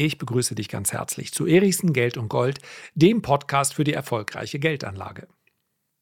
Ich 0.00 0.16
begrüße 0.16 0.54
dich 0.54 0.70
ganz 0.70 0.94
herzlich 0.94 1.34
zu 1.34 1.46
Erichsen 1.46 1.92
Geld 1.92 2.16
und 2.16 2.30
Gold, 2.30 2.58
dem 2.94 3.20
Podcast 3.20 3.74
für 3.74 3.84
die 3.84 3.92
erfolgreiche 3.92 4.58
Geldanlage. 4.58 5.28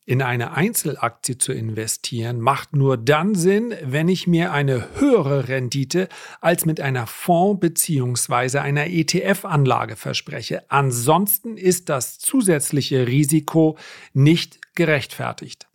In 0.06 0.22
eine 0.22 0.52
Einzelaktie 0.52 1.36
zu 1.36 1.52
investieren 1.52 2.40
macht 2.40 2.76
nur 2.76 2.96
dann 2.96 3.34
Sinn, 3.34 3.74
wenn 3.82 4.06
ich 4.08 4.28
mir 4.28 4.52
eine 4.52 4.88
höhere 5.00 5.48
Rendite 5.48 6.08
als 6.40 6.64
mit 6.64 6.80
einer 6.80 7.08
Fonds- 7.08 7.58
bzw. 7.58 8.58
einer 8.58 8.86
ETF-Anlage 8.86 9.96
verspreche. 9.96 10.62
Ansonsten 10.70 11.56
ist 11.56 11.88
das 11.88 12.20
zusätzliche 12.20 13.08
Risiko 13.08 13.76
nicht 14.12 14.60
gerechtfertigt. 14.76 15.66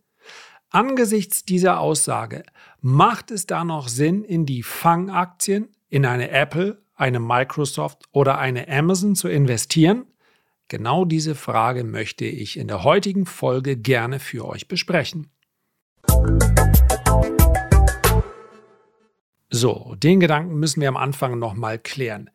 Angesichts 0.70 1.44
dieser 1.44 1.78
Aussage 1.78 2.42
macht 2.80 3.30
es 3.30 3.44
da 3.44 3.64
noch 3.64 3.88
Sinn, 3.88 4.24
in 4.24 4.46
die 4.46 4.62
Fangaktien, 4.62 5.68
in 5.90 6.06
eine 6.06 6.30
Apple, 6.30 6.83
eine 6.94 7.20
Microsoft 7.20 8.04
oder 8.12 8.38
eine 8.38 8.68
Amazon 8.68 9.14
zu 9.14 9.28
investieren? 9.28 10.06
Genau 10.68 11.04
diese 11.04 11.34
Frage 11.34 11.84
möchte 11.84 12.24
ich 12.24 12.58
in 12.58 12.68
der 12.68 12.84
heutigen 12.84 13.26
Folge 13.26 13.76
gerne 13.76 14.18
für 14.18 14.46
euch 14.46 14.68
besprechen. 14.68 15.30
So, 19.50 19.94
den 19.96 20.20
Gedanken 20.20 20.54
müssen 20.54 20.80
wir 20.80 20.88
am 20.88 20.96
Anfang 20.96 21.38
nochmal 21.38 21.78
klären. 21.78 22.30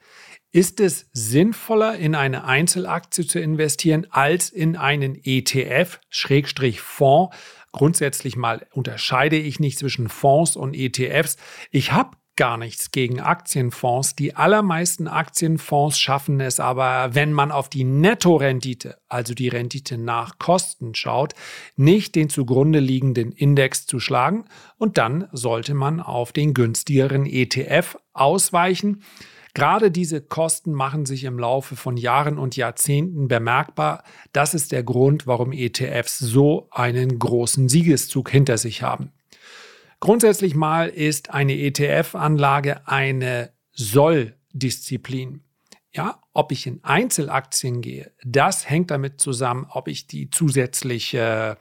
Ist 0.52 0.80
es 0.80 1.10
sinnvoller, 1.12 1.98
in 1.98 2.16
eine 2.16 2.46
Einzelaktie 2.46 3.28
zu 3.28 3.40
investieren, 3.40 4.08
als 4.10 4.50
in 4.50 4.78
einen 4.78 5.20
ETF, 5.24 6.00
Schrägstrich 6.10 6.82
Fonds? 6.82 7.36
Grundsätzlich 7.72 8.36
mal 8.36 8.66
unterscheide 8.72 9.36
ich 9.36 9.60
nicht 9.60 9.78
zwischen 9.78 10.10
Fonds 10.10 10.56
und 10.56 10.74
ETFs. 10.74 11.38
Ich 11.70 11.92
habe 11.92 12.18
gar 12.40 12.56
nichts 12.56 12.92
gegen 12.92 13.20
Aktienfonds. 13.20 14.16
Die 14.16 14.38
allermeisten 14.38 15.10
Aktienfonds 15.10 16.00
schaffen 16.00 16.40
es 16.40 16.62
aber, 16.62 17.14
wenn 17.14 17.34
man 17.34 17.52
auf 17.52 17.68
die 17.68 17.84
Nettorendite, 17.84 18.98
also 19.10 19.34
die 19.34 19.50
Rendite 19.50 19.98
nach 19.98 20.40
Kosten 20.40 20.96
schaut, 20.96 21.34
nicht 21.76 22.16
den 22.16 22.30
zugrunde 22.30 22.80
liegenden 22.80 23.34
Index 23.34 23.86
zu 23.88 24.00
schlagen 24.00 24.46
und 24.78 24.98
dann 24.98 25.28
sollte 25.34 25.74
man 25.74 26.00
auf 26.00 26.32
den 26.32 26.54
günstigeren 26.54 27.26
ETF 27.26 27.98
ausweichen. 28.14 29.04
Gerade 29.54 29.92
diese 29.92 30.22
Kosten 30.22 30.72
machen 30.72 31.06
sich 31.06 31.26
im 31.26 31.40
Laufe 31.40 31.76
von 31.76 31.98
Jahren 31.98 32.38
und 32.38 32.56
Jahrzehnten 32.56 33.28
bemerkbar. 33.28 34.06
Das 34.32 34.54
ist 34.54 34.72
der 34.72 34.84
Grund, 34.84 35.28
warum 35.28 35.52
ETFs 35.52 36.20
so 36.20 36.70
einen 36.72 37.20
großen 37.20 37.68
Siegeszug 37.68 38.30
hinter 38.30 38.58
sich 38.58 38.82
haben. 38.82 39.12
Grundsätzlich 40.00 40.56
mal 40.56 40.88
ist 40.88 41.32
eine 41.32 41.54
ETF-Anlage 41.54 42.88
eine 42.88 43.52
Soll-Disziplin. 43.74 45.42
Ja, 45.92 46.22
ob 46.34 46.52
ich 46.52 46.68
in 46.68 46.84
Einzelaktien 46.84 47.82
gehe, 47.82 48.12
das 48.24 48.70
hängt 48.70 48.92
damit 48.92 49.20
zusammen, 49.20 49.66
ob 49.70 49.88
ich 49.88 50.06
die 50.06 50.30
zusätzliche, 50.30 51.58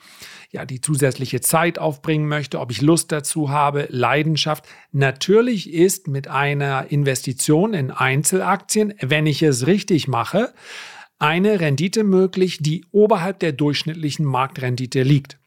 ja, 0.51 0.67
die 0.67 0.83
zusätzliche 0.83 1.41
Zeit 1.41 1.79
aufbringen 1.79 2.29
möchte, 2.29 2.61
ob 2.61 2.71
ich 2.71 2.83
Lust 2.83 3.11
dazu 3.11 3.49
habe, 3.49 3.87
Leidenschaft. 3.89 4.67
Natürlich 4.93 5.73
ist 5.73 6.09
mit 6.09 6.29
einer 6.29 6.93
Investition 6.93 7.73
in 7.73 7.91
Einzelaktien, 7.91 8.93
wenn 9.01 9.27
ich 9.27 9.43
es 9.43 9.67
richtig 9.67 10.09
mache, 10.09 10.53
eine 11.19 11.59
Rendite 11.59 12.05
möglich, 12.05 12.59
die 12.61 12.85
oberhalb 12.93 13.41
der 13.41 13.53
durchschnittlichen 13.53 14.27
Marktrendite 14.27 15.03
liegt. 15.03 15.39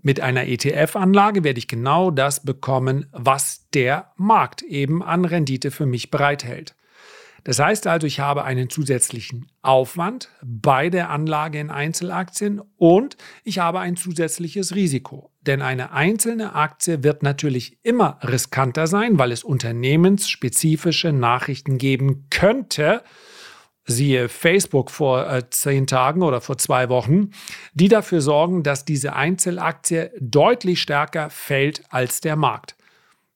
Mit 0.00 0.20
einer 0.20 0.46
ETF-Anlage 0.46 1.42
werde 1.42 1.58
ich 1.58 1.66
genau 1.68 2.10
das 2.10 2.44
bekommen, 2.44 3.06
was 3.12 3.68
der 3.74 4.12
Markt 4.16 4.62
eben 4.62 5.02
an 5.02 5.24
Rendite 5.24 5.70
für 5.70 5.86
mich 5.86 6.10
bereithält. 6.10 6.76
Das 7.44 7.58
heißt 7.58 7.86
also, 7.86 8.06
ich 8.06 8.20
habe 8.20 8.44
einen 8.44 8.68
zusätzlichen 8.68 9.46
Aufwand 9.62 10.28
bei 10.42 10.90
der 10.90 11.10
Anlage 11.10 11.58
in 11.58 11.70
Einzelaktien 11.70 12.60
und 12.76 13.16
ich 13.42 13.58
habe 13.58 13.80
ein 13.80 13.96
zusätzliches 13.96 14.74
Risiko. 14.74 15.30
Denn 15.40 15.62
eine 15.62 15.92
einzelne 15.92 16.54
Aktie 16.54 17.02
wird 17.02 17.22
natürlich 17.22 17.78
immer 17.82 18.18
riskanter 18.22 18.86
sein, 18.86 19.18
weil 19.18 19.32
es 19.32 19.44
unternehmensspezifische 19.44 21.12
Nachrichten 21.12 21.78
geben 21.78 22.26
könnte, 22.28 23.02
siehe 23.88 24.28
Facebook 24.28 24.90
vor 24.90 25.28
äh, 25.28 25.50
zehn 25.50 25.86
Tagen 25.86 26.22
oder 26.22 26.40
vor 26.40 26.58
zwei 26.58 26.88
Wochen, 26.88 27.30
die 27.74 27.88
dafür 27.88 28.20
sorgen, 28.20 28.62
dass 28.62 28.84
diese 28.84 29.14
Einzelaktie 29.14 30.10
deutlich 30.20 30.80
stärker 30.80 31.30
fällt 31.30 31.82
als 31.88 32.20
der 32.20 32.36
Markt. 32.36 32.77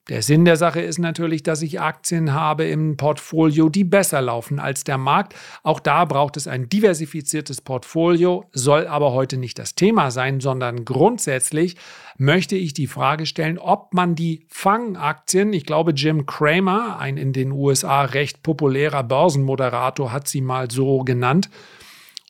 Der 0.09 0.21
Sinn 0.21 0.45
der 0.45 0.57
Sache 0.57 0.81
ist 0.81 0.99
natürlich, 0.99 1.45
dass 1.45 1.63
ich 1.63 1.81
Aktien 1.81 2.33
habe 2.33 2.65
im 2.65 2.97
Portfolio, 2.97 3.69
die 3.69 3.85
besser 3.85 4.21
laufen 4.21 4.59
als 4.59 4.83
der 4.83 4.99
Markt. 4.99 5.37
Auch 5.63 5.79
da 5.79 6.05
braucht 6.07 6.37
es 6.37 6.49
ein 6.49 6.69
diversifiziertes 6.69 7.61
Portfolio, 7.61 8.45
soll 8.51 8.89
aber 8.89 9.13
heute 9.13 9.37
nicht 9.37 9.61
das 9.61 9.77
Thema 9.77 10.11
sein, 10.11 10.41
sondern 10.41 10.85
grundsätzlich 10.85 11.77
möchte 12.19 12.57
ich 12.57 12.75
die 12.75 12.89
Frage 12.89 13.27
stellen, 13.27 13.59
ob 13.59 13.95
man 13.95 14.17
die 14.17 14.45
Fangaktien, 14.49 15.53
ich 15.53 15.67
glaube 15.67 15.93
Jim 15.93 16.27
Cramer, 16.27 16.99
ein 16.99 17.17
in 17.17 17.33
den 17.33 17.53
USA 17.53 18.03
recht 18.03 18.43
populärer 18.43 19.05
Börsenmoderator, 19.05 20.11
hat 20.11 20.27
sie 20.27 20.41
mal 20.41 20.69
so 20.69 21.05
genannt, 21.05 21.49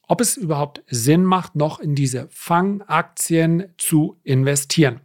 ob 0.09 0.21
es 0.21 0.37
überhaupt 0.37 0.83
Sinn 0.89 1.25
macht, 1.25 1.57
noch 1.57 1.81
in 1.81 1.95
diese 1.95 2.29
Fangaktien 2.29 3.73
zu 3.79 4.21
investieren. 4.25 5.01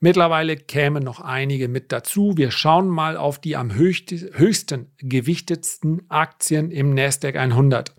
Mittlerweile 0.00 0.56
kämen 0.56 1.02
noch 1.02 1.20
einige 1.20 1.66
mit 1.66 1.90
dazu. 1.90 2.34
Wir 2.36 2.52
schauen 2.52 2.88
mal 2.88 3.16
auf 3.16 3.40
die 3.40 3.56
am 3.56 3.74
höchsten 3.74 4.92
gewichtetsten 4.98 6.02
Aktien 6.08 6.70
im 6.70 6.94
Nasdaq 6.94 7.36
100. 7.36 7.94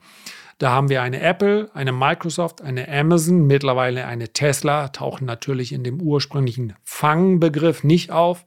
Da 0.59 0.71
haben 0.71 0.89
wir 0.89 1.01
eine 1.01 1.21
Apple, 1.21 1.69
eine 1.73 1.91
Microsoft, 1.91 2.61
eine 2.61 2.89
Amazon, 2.89 3.47
mittlerweile 3.47 4.05
eine 4.05 4.29
Tesla, 4.33 4.89
tauchen 4.89 5.25
natürlich 5.25 5.71
in 5.71 5.83
dem 5.83 6.01
ursprünglichen 6.01 6.73
Fangbegriff 6.83 7.83
nicht 7.83 8.11
auf. 8.11 8.45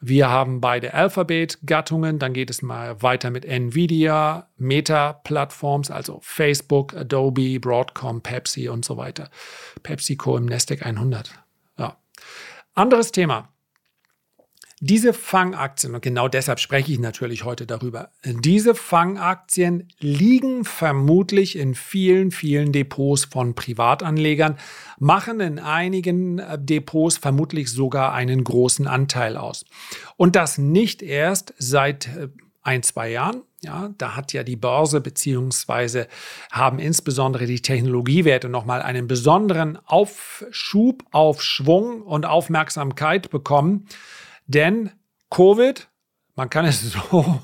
Wir 0.00 0.28
haben 0.28 0.60
beide 0.60 0.92
Alphabet-Gattungen, 0.92 2.18
dann 2.18 2.32
geht 2.32 2.50
es 2.50 2.62
mal 2.62 3.00
weiter 3.02 3.30
mit 3.30 3.44
Nvidia, 3.44 4.50
Meta-Plattforms, 4.56 5.90
also 5.90 6.20
Facebook, 6.22 6.94
Adobe, 6.94 7.58
Broadcom, 7.58 8.22
Pepsi 8.22 8.68
und 8.68 8.84
so 8.84 8.96
weiter. 8.96 9.30
PepsiCo 9.82 10.36
im 10.36 10.46
Nasdaq 10.46 10.84
100. 10.84 11.45
Anderes 12.76 13.10
Thema. 13.10 13.48
Diese 14.80 15.14
Fangaktien, 15.14 15.94
und 15.94 16.02
genau 16.02 16.28
deshalb 16.28 16.60
spreche 16.60 16.92
ich 16.92 16.98
natürlich 16.98 17.44
heute 17.44 17.66
darüber, 17.66 18.10
diese 18.22 18.74
Fangaktien 18.74 19.88
liegen 19.98 20.66
vermutlich 20.66 21.56
in 21.56 21.74
vielen, 21.74 22.30
vielen 22.30 22.72
Depots 22.72 23.24
von 23.24 23.54
Privatanlegern, 23.54 24.58
machen 24.98 25.40
in 25.40 25.58
einigen 25.58 26.38
äh, 26.38 26.58
Depots 26.60 27.16
vermutlich 27.16 27.70
sogar 27.70 28.12
einen 28.12 28.44
großen 28.44 28.86
Anteil 28.86 29.38
aus. 29.38 29.64
Und 30.18 30.36
das 30.36 30.58
nicht 30.58 31.00
erst 31.00 31.54
seit 31.56 32.08
äh, 32.08 32.28
ein, 32.60 32.82
zwei 32.82 33.10
Jahren. 33.10 33.42
Ja, 33.66 33.90
da 33.98 34.14
hat 34.14 34.32
ja 34.32 34.44
die 34.44 34.54
Börse 34.54 35.00
beziehungsweise 35.00 36.06
haben 36.52 36.78
insbesondere 36.78 37.46
die 37.46 37.62
Technologiewerte 37.62 38.48
nochmal 38.48 38.80
einen 38.80 39.08
besonderen 39.08 39.76
Aufschub, 39.86 41.02
Aufschwung 41.10 42.02
und 42.02 42.26
Aufmerksamkeit 42.26 43.28
bekommen. 43.28 43.88
Denn 44.46 44.92
Covid, 45.30 45.88
man 46.36 46.48
kann 46.48 46.64
es 46.64 46.80
so, 47.10 47.40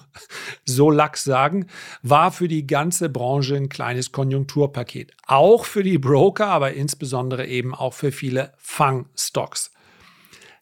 so 0.64 0.90
lax 0.92 1.24
sagen, 1.24 1.66
war 2.02 2.30
für 2.30 2.46
die 2.46 2.68
ganze 2.68 3.08
Branche 3.08 3.56
ein 3.56 3.68
kleines 3.68 4.12
Konjunkturpaket. 4.12 5.16
Auch 5.26 5.64
für 5.64 5.82
die 5.82 5.98
Broker, 5.98 6.46
aber 6.46 6.74
insbesondere 6.74 7.48
eben 7.48 7.74
auch 7.74 7.94
für 7.94 8.12
viele 8.12 8.52
Fangstocks. 8.58 9.72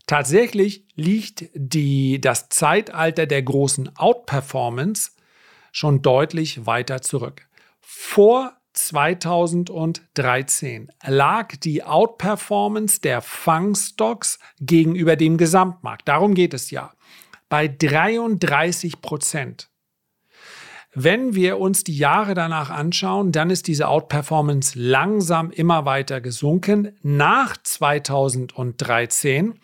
Tatsächlich 0.06 0.86
liegt 0.94 1.50
die, 1.52 2.18
das 2.18 2.48
Zeitalter 2.48 3.26
der 3.26 3.42
großen 3.42 3.94
Outperformance 3.98 5.10
schon 5.72 6.02
deutlich 6.02 6.66
weiter 6.66 7.02
zurück. 7.02 7.48
Vor 7.80 8.52
2013 8.72 10.92
lag 11.06 11.56
die 11.56 11.82
Outperformance 11.82 13.00
der 13.00 13.20
Fangstocks 13.20 14.38
gegenüber 14.60 15.16
dem 15.16 15.38
Gesamtmarkt, 15.38 16.06
darum 16.08 16.34
geht 16.34 16.54
es 16.54 16.70
ja, 16.70 16.92
bei 17.48 17.66
33 17.68 19.02
Prozent. 19.02 19.68
Wenn 20.92 21.36
wir 21.36 21.58
uns 21.58 21.84
die 21.84 21.96
Jahre 21.96 22.34
danach 22.34 22.70
anschauen, 22.70 23.30
dann 23.30 23.50
ist 23.50 23.68
diese 23.68 23.86
Outperformance 23.86 24.76
langsam 24.76 25.52
immer 25.52 25.84
weiter 25.84 26.20
gesunken. 26.20 26.96
Nach 27.02 27.56
2013 27.56 29.54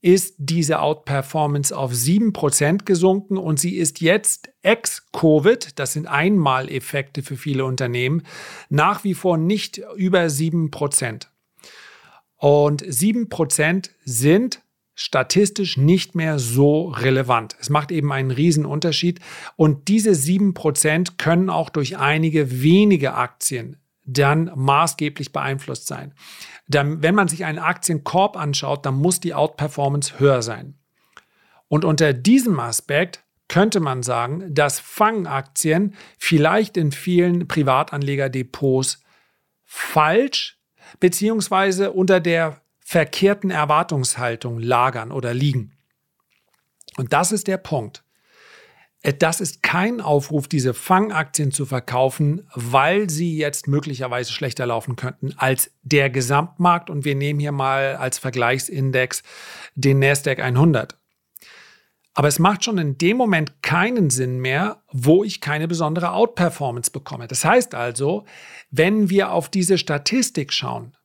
ist 0.00 0.36
diese 0.38 0.80
Outperformance 0.80 1.76
auf 1.76 1.92
7% 1.92 2.84
gesunken 2.84 3.36
und 3.36 3.58
sie 3.58 3.76
ist 3.76 4.00
jetzt 4.00 4.50
ex-Covid, 4.62 5.78
das 5.78 5.92
sind 5.92 6.06
Einmaleffekte 6.06 7.22
für 7.22 7.36
viele 7.36 7.64
Unternehmen, 7.64 8.22
nach 8.68 9.02
wie 9.02 9.14
vor 9.14 9.36
nicht 9.36 9.80
über 9.96 10.24
7%. 10.24 11.26
Und 12.36 12.84
7% 12.84 13.90
sind 14.04 14.62
statistisch 14.94 15.76
nicht 15.76 16.14
mehr 16.14 16.38
so 16.38 16.88
relevant. 16.88 17.56
Es 17.60 17.70
macht 17.70 17.92
eben 17.92 18.12
einen 18.12 18.32
Riesenunterschied. 18.32 19.20
Und 19.54 19.86
diese 19.86 20.14
sieben 20.14 20.54
Prozent 20.54 21.18
können 21.18 21.50
auch 21.50 21.70
durch 21.70 21.98
einige 21.98 22.62
wenige 22.62 23.14
Aktien 23.14 23.76
dann 24.08 24.50
maßgeblich 24.54 25.32
beeinflusst 25.32 25.86
sein. 25.86 26.14
Dann, 26.66 27.02
wenn 27.02 27.14
man 27.14 27.28
sich 27.28 27.44
einen 27.44 27.58
Aktienkorb 27.58 28.36
anschaut, 28.36 28.84
dann 28.86 28.94
muss 28.94 29.20
die 29.20 29.34
Outperformance 29.34 30.18
höher 30.18 30.42
sein. 30.42 30.78
Und 31.68 31.84
unter 31.84 32.12
diesem 32.14 32.58
Aspekt 32.58 33.22
könnte 33.48 33.80
man 33.80 34.02
sagen, 34.02 34.54
dass 34.54 34.80
Fangaktien 34.80 35.94
vielleicht 36.18 36.76
in 36.76 36.92
vielen 36.92 37.48
Privatanlegerdepots 37.48 39.02
falsch 39.64 40.58
beziehungsweise 41.00 41.92
unter 41.92 42.20
der 42.20 42.62
verkehrten 42.78 43.50
Erwartungshaltung 43.50 44.58
lagern 44.58 45.12
oder 45.12 45.34
liegen. 45.34 45.76
Und 46.96 47.12
das 47.12 47.32
ist 47.32 47.46
der 47.46 47.58
Punkt. 47.58 48.02
Äh, 49.02 49.14
das 49.14 49.40
ist 49.40 49.62
kein 49.62 50.00
Aufruf, 50.00 50.48
diese 50.48 50.74
Fangaktien 50.74 51.52
zu 51.52 51.66
verkaufen, 51.66 52.48
weil 52.54 53.10
sie 53.10 53.36
jetzt 53.36 53.68
möglicherweise 53.68 54.32
schlechter 54.32 54.66
laufen 54.66 54.96
könnten 54.96 55.34
als 55.36 55.70
der 55.82 56.10
Gesamtmarkt. 56.10 56.90
Und 56.90 57.04
wir 57.04 57.14
nehmen 57.14 57.40
hier 57.40 57.52
mal 57.52 57.96
als 57.96 58.18
Vergleichsindex 58.18 59.22
den 59.74 59.98
NASDAQ 59.98 60.40
100. 60.40 60.96
Aber 62.14 62.26
es 62.26 62.40
macht 62.40 62.64
schon 62.64 62.78
in 62.78 62.98
dem 62.98 63.16
Moment 63.16 63.62
keinen 63.62 64.10
Sinn 64.10 64.40
mehr, 64.40 64.82
wo 64.90 65.22
ich 65.22 65.40
keine 65.40 65.68
besondere 65.68 66.10
Outperformance 66.10 66.90
bekomme. 66.90 67.28
Das 67.28 67.44
heißt 67.44 67.76
also, 67.76 68.24
wenn 68.72 69.08
wir 69.08 69.30
auf 69.30 69.48
diese 69.48 69.78
Statistik 69.78 70.52
schauen, 70.52 70.96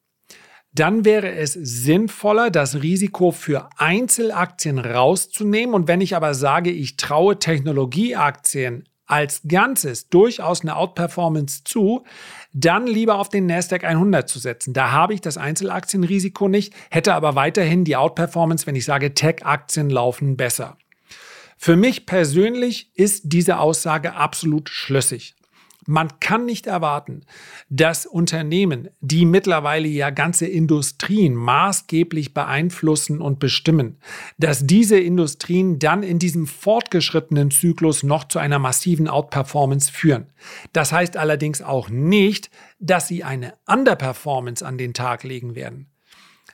dann 0.73 1.05
wäre 1.05 1.31
es 1.31 1.53
sinnvoller, 1.53 2.49
das 2.49 2.81
Risiko 2.81 3.31
für 3.31 3.69
Einzelaktien 3.77 4.79
rauszunehmen. 4.79 5.75
Und 5.75 5.87
wenn 5.87 6.01
ich 6.01 6.15
aber 6.15 6.33
sage, 6.33 6.71
ich 6.71 6.97
traue 6.97 7.37
Technologieaktien 7.37 8.87
als 9.05 9.41
Ganzes 9.47 10.09
durchaus 10.09 10.61
eine 10.61 10.75
Outperformance 10.75 11.63
zu, 11.63 12.03
dann 12.53 12.87
lieber 12.87 13.19
auf 13.19 13.29
den 13.29 13.45
Nasdaq 13.45 13.83
100 13.83 14.27
zu 14.27 14.39
setzen. 14.39 14.73
Da 14.73 14.91
habe 14.91 15.13
ich 15.13 15.21
das 15.21 15.37
Einzelaktienrisiko 15.37 16.47
nicht, 16.47 16.73
hätte 16.89 17.13
aber 17.13 17.35
weiterhin 17.35 17.83
die 17.83 17.95
Outperformance, 17.95 18.65
wenn 18.65 18.75
ich 18.75 18.85
sage, 18.85 19.13
Tech-Aktien 19.13 19.89
laufen 19.89 20.37
besser. 20.37 20.77
Für 21.57 21.75
mich 21.75 22.05
persönlich 22.05 22.91
ist 22.95 23.23
diese 23.25 23.59
Aussage 23.59 24.15
absolut 24.15 24.69
schlüssig. 24.69 25.35
Man 25.85 26.19
kann 26.19 26.45
nicht 26.45 26.67
erwarten, 26.67 27.21
dass 27.69 28.05
Unternehmen, 28.05 28.89
die 29.01 29.25
mittlerweile 29.25 29.87
ja 29.87 30.09
ganze 30.09 30.45
Industrien 30.45 31.35
maßgeblich 31.35 32.33
beeinflussen 32.33 33.21
und 33.21 33.39
bestimmen, 33.39 33.97
dass 34.37 34.65
diese 34.65 34.97
Industrien 34.97 35.79
dann 35.79 36.03
in 36.03 36.19
diesem 36.19 36.47
fortgeschrittenen 36.47 37.51
Zyklus 37.51 38.03
noch 38.03 38.25
zu 38.27 38.39
einer 38.39 38.59
massiven 38.59 39.07
Outperformance 39.07 39.91
führen. 39.91 40.27
Das 40.71 40.91
heißt 40.91 41.17
allerdings 41.17 41.61
auch 41.61 41.89
nicht, 41.89 42.49
dass 42.79 43.07
sie 43.07 43.23
eine 43.23 43.55
Underperformance 43.67 44.65
an 44.65 44.77
den 44.77 44.93
Tag 44.93 45.23
legen 45.23 45.55
werden. 45.55 45.89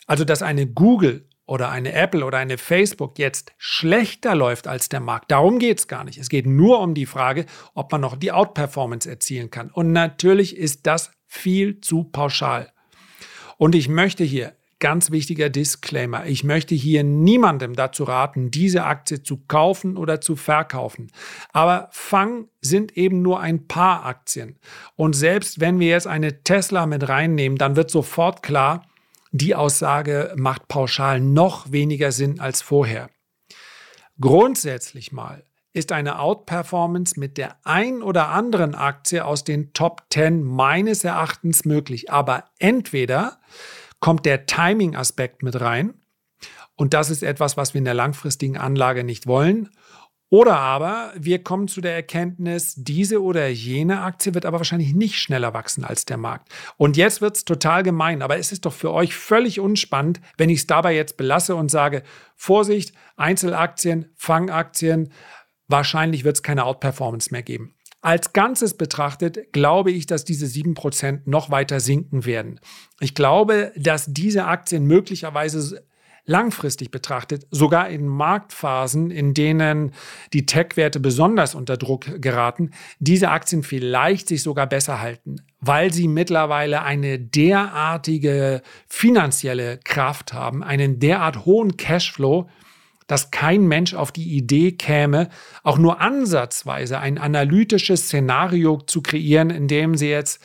Also 0.08 0.26
dass 0.26 0.42
eine 0.42 0.66
Google 0.66 1.29
oder 1.50 1.70
eine 1.70 1.94
Apple 1.94 2.24
oder 2.24 2.38
eine 2.38 2.60
Facebook 2.60 3.18
jetzt 3.18 3.54
schlechter 3.58 4.36
läuft 4.36 4.68
als 4.68 4.88
der 4.88 5.00
Markt. 5.00 5.32
Darum 5.32 5.58
geht 5.58 5.80
es 5.80 5.88
gar 5.88 6.04
nicht. 6.04 6.20
Es 6.20 6.30
geht 6.30 6.46
nur 6.46 6.80
um 6.80 6.94
die 6.94 7.08
Frage, 7.08 7.48
ob 7.74 7.92
man 7.92 8.02
noch 8.02 8.16
die 8.16 8.32
Outperformance 8.32 9.10
erzielen 9.10 9.50
kann. 9.50 9.72
Und 9.72 9.92
natürlich 9.92 10.56
ist 10.56 10.86
das 10.86 11.12
viel 11.26 11.82
zu 11.82 12.04
pauschal. 12.04 12.72
Und 13.58 13.74
ich 13.74 13.90
möchte 13.90 14.24
hier, 14.24 14.54
ganz 14.80 15.12
wichtiger 15.12 15.50
Disclaimer, 15.50 16.26
ich 16.26 16.44
möchte 16.44 16.76
hier 16.76 17.04
niemandem 17.04 17.76
dazu 17.76 18.04
raten, 18.04 18.52
diese 18.52 18.86
Aktie 18.86 19.24
zu 19.24 19.38
kaufen 19.48 19.98
oder 19.98 20.22
zu 20.22 20.36
verkaufen. 20.36 21.12
Aber 21.52 21.90
Fang 21.92 22.48
sind 22.62 22.96
eben 22.96 23.22
nur 23.22 23.40
ein 23.40 23.68
paar 23.68 24.06
Aktien. 24.06 24.58
Und 24.96 25.14
selbst 25.14 25.60
wenn 25.60 25.80
wir 25.80 25.88
jetzt 25.88 26.08
eine 26.08 26.44
Tesla 26.44 26.86
mit 26.86 27.10
reinnehmen, 27.10 27.58
dann 27.58 27.76
wird 27.76 27.90
sofort 27.92 28.44
klar, 28.44 28.86
die 29.32 29.56
Aussage 29.56 30.34
macht 30.36 30.68
pauschal 30.68 31.20
noch 31.20 31.72
weniger 31.72 32.12
Sinn 32.12 32.40
als 32.40 32.62
vorher. 32.62 33.10
Grundsätzlich 34.20 35.12
mal 35.12 35.44
ist 35.72 35.92
eine 35.92 36.20
Outperformance 36.20 37.20
mit 37.20 37.38
der 37.38 37.56
ein 37.64 38.02
oder 38.02 38.30
anderen 38.30 38.76
Aktie 38.76 39.24
aus 39.24 39.44
den 39.44 39.72
Top 39.74 40.04
10 40.10 40.44
meines 40.44 41.04
Erachtens 41.04 41.64
möglich. 41.64 42.12
Aber 42.12 42.46
entweder 42.58 43.40
kommt 44.00 44.26
der 44.26 44.46
Timing-Aspekt 44.46 45.44
mit 45.44 45.62
rein 45.62 45.94
und 46.80 46.94
das 46.94 47.10
ist 47.10 47.24
etwas, 47.24 47.58
was 47.58 47.74
wir 47.74 47.80
in 47.80 47.86
der 47.86 47.94
langfristigen 47.94 48.58
Anlage 48.58 49.04
nicht 49.04 49.28
wollen. 49.28 49.70
Oder 50.32 50.60
aber 50.60 51.12
wir 51.16 51.44
kommen 51.44 51.68
zu 51.68 51.82
der 51.82 51.96
Erkenntnis, 51.96 52.76
diese 52.78 53.22
oder 53.22 53.48
jene 53.48 54.02
Aktie 54.02 54.36
wird 54.36 54.46
aber 54.46 54.60
wahrscheinlich 54.60 54.94
nicht 54.94 55.16
schneller 55.16 55.56
wachsen 55.56 55.84
als 55.84 56.06
der 56.06 56.18
Markt. 56.18 56.50
Und 56.78 56.98
jetzt 56.98 57.20
wird 57.20 57.36
es 57.36 57.46
total 57.46 57.82
gemein, 57.82 58.22
aber 58.22 58.38
es 58.38 58.52
ist 58.52 58.66
doch 58.66 58.74
für 58.74 58.92
euch 58.92 59.16
völlig 59.16 59.60
unspannend, 59.60 60.22
wenn 60.38 60.50
ich 60.50 60.60
es 60.60 60.68
dabei 60.68 60.96
jetzt 60.96 61.18
belasse 61.18 61.56
und 61.56 61.72
sage, 61.72 62.04
Vorsicht, 62.36 62.94
Einzelaktien, 63.18 64.12
Fangaktien, 64.16 65.12
wahrscheinlich 65.68 66.24
wird 66.24 66.36
es 66.36 66.44
keine 66.44 66.66
Outperformance 66.66 67.32
mehr 67.32 67.44
geben. 67.44 67.76
Als 68.02 68.32
Ganzes 68.32 68.76
betrachtet 68.76 69.52
glaube 69.52 69.92
ich, 69.92 70.06
dass 70.06 70.24
diese 70.24 70.46
7% 70.46 71.22
noch 71.26 71.50
weiter 71.50 71.80
sinken 71.80 72.26
werden. 72.26 72.60
Ich 73.00 73.14
glaube, 73.14 73.74
dass 73.76 74.06
diese 74.14 74.46
Aktien 74.46 74.86
möglicherweise 74.86 75.84
langfristig 76.30 76.92
betrachtet, 76.92 77.48
sogar 77.50 77.90
in 77.90 78.08
Marktphasen, 78.08 79.10
in 79.10 79.34
denen 79.34 79.94
die 80.32 80.46
Tech-Werte 80.46 81.00
besonders 81.00 81.56
unter 81.56 81.76
Druck 81.76 82.22
geraten, 82.22 82.72
diese 83.00 83.32
Aktien 83.32 83.64
vielleicht 83.64 84.28
sich 84.28 84.44
sogar 84.44 84.68
besser 84.68 85.02
halten, 85.02 85.38
weil 85.60 85.92
sie 85.92 86.08
mittlerweile 86.08 86.84
eine 86.84 87.20
derartige 87.20 88.62
finanzielle 88.88 89.80
Kraft 89.84 90.32
haben, 90.32 90.64
einen 90.64 91.00
derart 91.00 91.46
hohen 91.46 91.78
Cashflow, 91.78 92.48
dass 93.08 93.32
kein 93.32 93.68
Mensch 93.68 93.96
auf 93.96 94.12
die 94.12 94.38
Idee 94.38 94.74
käme, 94.74 95.30
auch 95.64 95.80
nur 95.80 96.00
ansatzweise 96.00 97.00
ein 97.00 97.18
analytisches 97.18 98.04
Szenario 98.04 98.78
zu 98.78 99.02
kreieren, 99.02 99.50
in 99.50 99.68
dem 99.68 99.96
sie 99.96 100.10
jetzt 100.10 100.44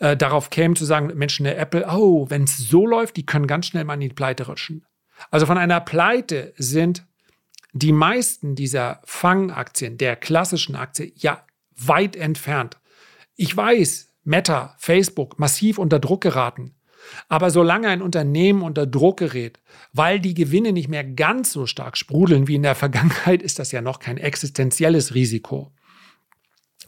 äh, 0.00 0.16
darauf 0.16 0.50
kämen 0.50 0.74
zu 0.74 0.84
sagen, 0.84 1.12
Menschen 1.14 1.44
der 1.44 1.56
Apple, 1.56 1.86
oh, 1.88 2.28
wenn 2.28 2.44
es 2.44 2.56
so 2.56 2.84
läuft, 2.84 3.16
die 3.16 3.26
können 3.26 3.46
ganz 3.46 3.66
schnell 3.66 3.84
mal 3.84 3.94
in 3.94 4.00
die 4.00 4.08
Pleite 4.08 4.46
rutschen. 4.46 4.84
Also 5.30 5.46
von 5.46 5.58
einer 5.58 5.80
Pleite 5.80 6.54
sind 6.56 7.04
die 7.72 7.92
meisten 7.92 8.54
dieser 8.54 9.00
Fangaktien, 9.04 9.98
der 9.98 10.16
klassischen 10.16 10.76
Aktie, 10.76 11.12
ja 11.16 11.44
weit 11.76 12.16
entfernt. 12.16 12.78
Ich 13.36 13.56
weiß, 13.56 14.12
Meta, 14.24 14.74
Facebook, 14.78 15.38
massiv 15.38 15.78
unter 15.78 15.98
Druck 15.98 16.20
geraten. 16.20 16.74
Aber 17.28 17.50
solange 17.50 17.88
ein 17.88 18.02
Unternehmen 18.02 18.62
unter 18.62 18.86
Druck 18.86 19.18
gerät, 19.18 19.58
weil 19.92 20.20
die 20.20 20.34
Gewinne 20.34 20.72
nicht 20.72 20.88
mehr 20.88 21.04
ganz 21.04 21.52
so 21.52 21.66
stark 21.66 21.96
sprudeln 21.96 22.46
wie 22.46 22.56
in 22.56 22.62
der 22.62 22.74
Vergangenheit, 22.74 23.42
ist 23.42 23.58
das 23.58 23.72
ja 23.72 23.80
noch 23.80 23.98
kein 23.98 24.18
existenzielles 24.18 25.14
Risiko. 25.14 25.72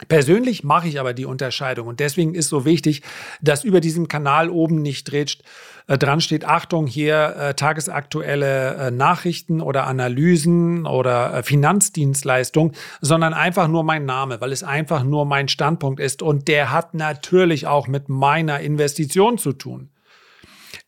Persönlich 0.08 0.64
mache 0.64 0.88
ich 0.88 0.98
aber 0.98 1.14
die 1.14 1.24
Unterscheidung 1.24 1.86
und 1.88 2.00
deswegen 2.00 2.34
ist 2.34 2.48
so 2.48 2.64
wichtig, 2.64 3.02
dass 3.40 3.64
über 3.64 3.80
diesem 3.80 4.08
Kanal 4.08 4.50
oben 4.50 4.82
nicht 4.82 5.10
dreht, 5.10 5.38
äh, 5.86 5.98
dran 5.98 6.20
steht, 6.20 6.44
Achtung, 6.44 6.86
hier 6.86 7.36
äh, 7.36 7.54
tagesaktuelle 7.54 8.74
äh, 8.74 8.90
Nachrichten 8.90 9.60
oder 9.60 9.86
Analysen 9.86 10.86
oder 10.86 11.34
äh, 11.34 11.42
Finanzdienstleistung, 11.42 12.72
sondern 13.00 13.34
einfach 13.34 13.68
nur 13.68 13.84
mein 13.84 14.04
Name, 14.04 14.40
weil 14.40 14.52
es 14.52 14.62
einfach 14.62 15.04
nur 15.04 15.24
mein 15.24 15.48
Standpunkt 15.48 16.00
ist 16.00 16.22
und 16.22 16.48
der 16.48 16.70
hat 16.70 16.94
natürlich 16.94 17.66
auch 17.66 17.86
mit 17.86 18.08
meiner 18.08 18.60
Investition 18.60 19.38
zu 19.38 19.52
tun. 19.52 19.90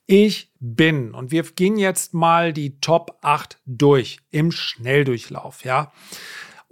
Ich 0.07 0.53
bin, 0.61 1.15
und 1.15 1.31
wir 1.31 1.45
gehen 1.45 1.79
jetzt 1.79 2.13
mal 2.13 2.53
die 2.53 2.79
Top 2.81 3.19
8 3.23 3.59
durch 3.65 4.19
im 4.31 4.53
Schnelldurchlauf, 4.53 5.65
ja 5.65 5.93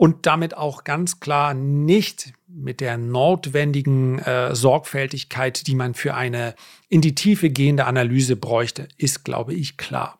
und 0.03 0.27
damit 0.27 0.57
auch 0.57 0.83
ganz 0.83 1.21
klar 1.21 1.55
nicht 1.55 2.33
mit 2.49 2.81
der 2.81 2.99
notwendigen 2.99 4.19
äh, 4.19 4.53
Sorgfältigkeit, 4.53 5.69
die 5.69 5.77
man 5.77 5.95
für 5.95 6.15
eine 6.15 6.57
in 6.89 7.01
die 7.01 7.15
Tiefe 7.15 7.51
gehende 7.51 7.85
Analyse 7.85 8.35
bräuchte, 8.35 8.89
ist, 8.99 9.25
glaube 9.25 9.55
ich, 9.55 9.77
klar. 9.77 10.19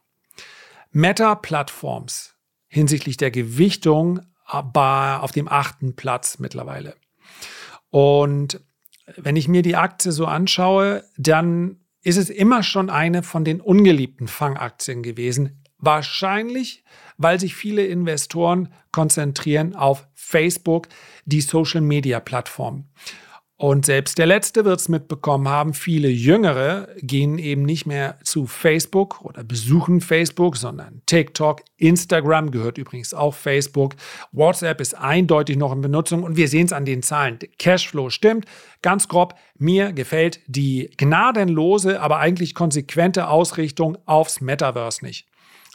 Meta-Plattforms 0.93 2.37
hinsichtlich 2.69 3.17
der 3.17 3.33
Gewichtung 3.33 4.21
aber 4.45 5.25
auf 5.25 5.33
dem 5.33 5.49
achten 5.49 5.97
Platz 5.97 6.39
mittlerweile. 6.39 6.95
Und 7.91 8.61
wenn 9.17 9.35
ich 9.35 9.49
mir 9.49 9.63
die 9.63 9.75
Aktie 9.75 10.13
so 10.13 10.27
anschaue, 10.27 11.03
dann 11.17 11.81
ist 12.03 12.19
es 12.19 12.31
immer 12.31 12.63
schon 12.63 12.89
eine 12.89 13.25
von 13.25 13.45
den 13.45 13.61
ungeliebten 13.61 14.29
Fangaktien 14.29 15.03
gewesen. 15.03 15.65
Wahrscheinlich, 15.79 16.85
weil 17.23 17.41
sich 17.41 17.55
viele 17.55 17.87
Investoren 17.87 18.69
konzentrieren 18.91 19.75
auf 19.75 20.07
Facebook, 20.15 20.89
die 21.25 21.41
Social-Media-Plattform. 21.41 22.85
Und 23.63 23.87
selbst 23.87 24.19
der 24.19 24.27
Letzte 24.27 24.65
wird 24.65 24.81
es 24.81 24.89
mitbekommen 24.89 25.47
haben. 25.47 25.73
Viele 25.73 26.09
Jüngere 26.09 26.89
gehen 27.01 27.39
eben 27.39 27.63
nicht 27.63 27.87
mehr 27.87 28.19
zu 28.25 28.49
Facebook 28.49 29.25
oder 29.25 29.45
besuchen 29.45 30.01
Facebook, 30.01 30.57
sondern 30.57 31.01
TikTok, 31.07 31.63
Instagram 31.77 32.51
gehört 32.51 32.77
übrigens 32.77 33.15
auch 33.15 33.35
Facebook. 33.35 33.95
WhatsApp 34.33 34.81
ist 34.81 34.99
eindeutig 34.99 35.59
noch 35.59 35.73
in 35.73 35.81
Benutzung 35.81 36.25
und 36.25 36.37
wir 36.37 36.49
sehen 36.49 36.67
es 36.67 36.73
an 36.73 36.85
den 36.85 37.05
Zahlen. 37.05 37.39
Cashflow 37.61 38.11
stimmt. 38.11 38.47
Ganz 38.83 39.07
grob, 39.07 39.37
mir 39.57 39.93
gefällt 39.93 40.41
die 40.49 40.91
gnadenlose, 40.97 42.01
aber 42.01 42.19
eigentlich 42.19 42.57
konsequente 42.57 43.29
Ausrichtung 43.29 43.97
aufs 44.07 44.41
Metaverse 44.41 45.05
nicht. 45.05 45.29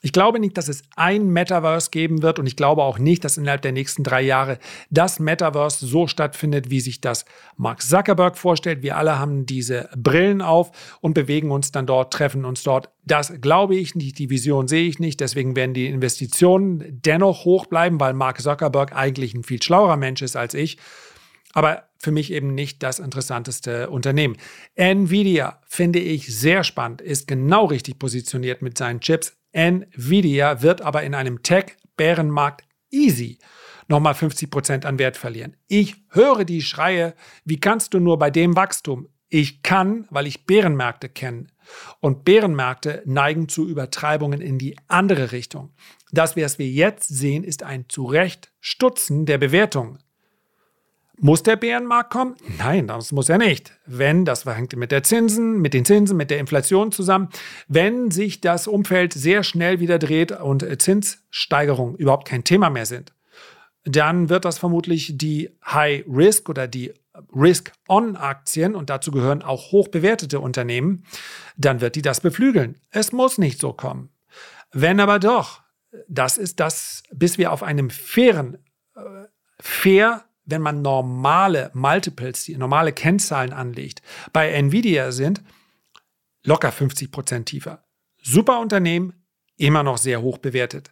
Ich 0.04 0.12
glaube 0.12 0.40
nicht, 0.40 0.56
dass 0.58 0.68
es 0.68 0.84
ein 0.96 1.28
Metaverse 1.30 1.90
geben 1.90 2.22
wird 2.22 2.38
und 2.38 2.46
ich 2.46 2.56
glaube 2.56 2.84
auch 2.84 3.00
nicht, 3.00 3.24
dass 3.24 3.38
innerhalb 3.38 3.64
der 3.64 3.72
nächsten 3.72 4.04
drei 4.04 4.22
Jahre 4.22 4.60
das 4.92 5.20
Metaverse 5.20 5.88
so 5.88 6.06
stattfindet, 6.06 6.70
wie 6.70 6.82
sich 6.82 7.02
das 7.02 7.26
Mark 7.56 7.82
Zuckerberg 7.82 8.38
vorstellt. 8.38 8.84
Wir 8.84 8.96
alle 8.96 9.18
haben 9.18 9.48
diese 9.48 9.90
Brillen 9.98 10.44
auf 10.44 10.72
und 11.02 11.16
bewegen 11.16 11.50
uns 11.50 11.72
dann 11.72 11.88
dort, 11.88 12.14
treffen 12.14 12.46
uns 12.46 12.62
dort. 12.62 12.92
Das 13.06 13.42
glaube 13.42 13.76
ich 13.76 13.96
nicht, 13.96 14.20
die 14.20 14.30
Vision 14.30 14.68
sehe 14.68 14.88
ich 14.88 15.00
nicht. 15.00 15.20
Deswegen 15.20 15.56
werden 15.56 15.74
die 15.74 15.88
Investitionen 15.88 17.02
dennoch 17.04 17.44
hoch 17.44 17.66
bleiben, 17.66 18.00
weil 18.00 18.14
Mark 18.14 18.40
Zuckerberg 18.40 18.96
eigentlich 18.96 19.34
ein 19.34 19.44
viel 19.44 19.64
schlauerer 19.64 19.98
Mensch 19.98 20.22
ist 20.22 20.36
als 20.36 20.54
ich. 20.54 20.78
Aber 21.54 21.88
für 21.98 22.12
mich 22.12 22.32
eben 22.32 22.54
nicht 22.54 22.84
das 22.84 23.00
interessanteste 23.00 23.90
Unternehmen. 23.90 24.38
Nvidia 24.76 25.60
finde 25.66 25.98
ich 25.98 26.28
sehr 26.28 26.64
spannend, 26.64 27.02
ist 27.02 27.28
genau 27.28 27.66
richtig 27.66 27.98
positioniert 27.98 28.62
mit 28.62 28.78
seinen 28.78 29.00
Chips. 29.00 29.36
Nvidia 29.58 30.62
wird 30.62 30.82
aber 30.82 31.02
in 31.02 31.16
einem 31.16 31.42
Tech-Bärenmarkt 31.42 32.64
easy 32.92 33.40
nochmal 33.88 34.14
50 34.14 34.52
Prozent 34.52 34.86
an 34.86 35.00
Wert 35.00 35.18
verlieren. 35.18 35.58
Ich 35.68 35.96
höre 36.10 36.46
die 36.46 36.62
Schreie, 36.62 37.16
wie 37.44 37.60
kannst 37.60 37.96
du 37.96 38.00
nur 38.00 38.20
bei 38.20 38.30
dem 38.30 38.56
Wachstum? 38.56 39.08
Ich 39.30 39.64
kann, 39.64 40.06
weil 40.12 40.28
ich 40.28 40.46
Bärenmärkte 40.46 41.10
kenne. 41.10 41.48
Und 42.00 42.24
Bärenmärkte 42.24 43.02
neigen 43.06 43.50
zu 43.50 43.68
Übertreibungen 43.68 44.42
in 44.42 44.60
die 44.60 44.78
andere 44.88 45.32
Richtung. 45.32 45.74
Das, 46.12 46.38
was 46.38 46.60
wir 46.60 46.70
jetzt 46.70 47.08
sehen, 47.08 47.44
ist 47.44 47.64
ein 47.64 47.90
Zurechtstutzen 47.90 49.26
der 49.26 49.40
Bewertungen. 49.40 49.98
Muss 51.20 51.42
der 51.42 51.56
Bärenmarkt 51.56 52.12
kommen? 52.12 52.36
Nein, 52.60 52.88
das 52.88 53.12
muss 53.12 53.28
er 53.28 53.40
nicht. 53.40 53.74
Wenn, 53.88 54.24
das 54.24 54.46
hängt 54.46 54.76
mit 54.76 54.92
der 54.92 55.02
Zinsen, 55.02 55.60
mit 55.60 55.74
den 55.74 55.84
Zinsen, 55.84 56.16
mit 56.16 56.30
der 56.30 56.40
Inflation 56.40 56.92
zusammen, 56.92 57.30
wenn 57.68 58.12
sich 58.12 58.40
das 58.40 58.68
Umfeld 58.68 59.14
sehr 59.14 59.44
schnell 59.44 59.80
wieder 59.80 59.98
dreht 59.98 60.32
und 60.32 60.66
Zinssteigerungen 60.80 61.96
überhaupt 61.96 62.28
kein 62.28 62.44
Thema 62.44 62.70
mehr 62.70 62.86
sind, 62.86 63.14
dann 63.84 64.30
wird 64.30 64.46
das 64.46 64.60
vermutlich 64.60 65.18
die 65.18 65.50
High 65.66 66.06
Risk 66.08 66.50
oder 66.50 66.68
die 66.68 66.94
Risk-On-Aktien 67.36 68.76
und 68.76 68.90
dazu 68.90 69.12
gehören 69.12 69.42
auch 69.42 69.72
hochbewertete 69.72 70.40
Unternehmen, 70.40 71.04
dann 71.56 71.82
wird 71.82 71.96
die 71.96 72.02
das 72.02 72.22
beflügeln. 72.22 72.76
Es 72.92 73.12
muss 73.12 73.40
nicht 73.40 73.60
so 73.60 73.74
kommen. 73.74 74.10
Wenn 74.72 75.00
aber 75.00 75.18
doch, 75.18 75.62
das 76.08 76.38
ist 76.38 76.60
das, 76.60 77.04
bis 77.12 77.38
wir 77.38 77.52
auf 77.52 77.64
einem 77.64 77.90
fairen, 77.90 78.60
äh, 78.96 79.00
fair 79.60 80.27
wenn 80.48 80.62
man 80.62 80.82
normale 80.82 81.70
Multiples, 81.74 82.46
die 82.46 82.58
normale 82.58 82.94
Kennzahlen 82.94 83.54
anlegt, 83.54 84.02
bei 84.34 84.50
Nvidia 84.50 85.12
sind 85.12 85.44
locker 86.44 86.72
50 86.72 87.12
Prozent 87.12 87.46
tiefer. 87.48 87.84
Super 88.24 88.60
Unternehmen, 88.60 89.14
immer 89.58 89.84
noch 89.84 89.98
sehr 89.98 90.22
hoch 90.22 90.38
bewertet. 90.38 90.92